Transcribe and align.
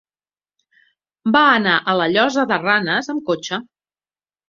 Va 1.37 1.45
anar 1.59 1.77
a 1.93 1.97
la 2.01 2.09
Llosa 2.17 2.49
de 2.55 2.61
Ranes 2.67 3.15
amb 3.17 3.27
cotxe. 3.33 3.65